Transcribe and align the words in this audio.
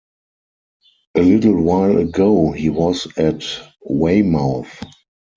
A 1.15 1.21
little 1.21 1.61
while 1.61 1.95
ago, 1.99 2.51
he 2.53 2.71
was 2.71 3.05
at 3.19 3.43
Weymouth. 3.87 4.83